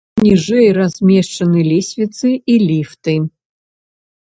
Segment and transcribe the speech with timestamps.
[0.27, 3.19] Ніжэй размешчаны лесвіцы і ліфты.